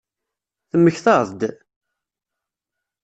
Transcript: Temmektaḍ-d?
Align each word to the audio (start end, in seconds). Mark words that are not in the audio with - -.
Temmektaḍ-d? 0.69 1.41